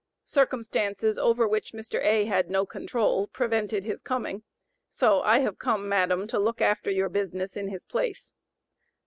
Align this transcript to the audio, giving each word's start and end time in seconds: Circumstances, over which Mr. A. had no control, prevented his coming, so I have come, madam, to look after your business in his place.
Circumstances, 0.25 1.19
over 1.19 1.47
which 1.47 1.73
Mr. 1.73 2.03
A. 2.03 2.25
had 2.25 2.49
no 2.49 2.65
control, 2.65 3.27
prevented 3.27 3.83
his 3.83 4.01
coming, 4.01 4.41
so 4.89 5.21
I 5.21 5.41
have 5.41 5.59
come, 5.59 5.87
madam, 5.87 6.25
to 6.29 6.39
look 6.39 6.59
after 6.59 6.89
your 6.89 7.07
business 7.07 7.55
in 7.55 7.67
his 7.67 7.85
place. 7.85 8.31